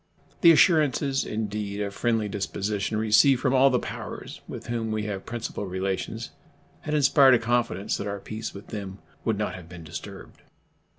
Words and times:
The 0.41 0.51
assurances, 0.51 1.23
indeed, 1.23 1.79
of 1.79 1.93
friendly 1.93 2.27
disposition 2.27 2.97
received 2.97 3.39
from 3.39 3.53
all 3.53 3.69
the 3.69 3.77
powers 3.77 4.41
with 4.47 4.65
whom 4.65 4.89
we 4.91 5.03
have 5.03 5.27
principle 5.27 5.67
relations 5.67 6.31
had 6.79 6.95
inspired 6.95 7.35
a 7.35 7.37
confidence 7.37 7.97
that 7.97 8.07
our 8.07 8.19
peace 8.19 8.51
with 8.51 8.69
them 8.69 8.97
would 9.23 9.37
not 9.37 9.53
have 9.53 9.69
been 9.69 9.83
disturbed. 9.83 10.41